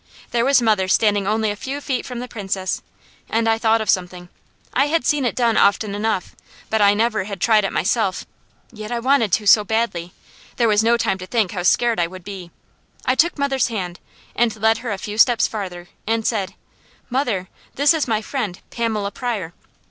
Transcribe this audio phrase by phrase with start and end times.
[0.31, 2.81] There was mother standing only a few feet from the Princess,
[3.29, 4.29] and I thought of something.
[4.73, 6.35] I had seen it done often enough,
[6.71, 8.25] but I never had tried it myself,
[8.71, 10.13] yet I wanted to so badly,
[10.55, 12.49] there was no time to think how scared I would be.
[13.05, 13.99] I took mother's hand
[14.35, 16.55] and led her a few steps farther and said:
[17.11, 19.53] "Mother, this is my friend, Pamela Pryor."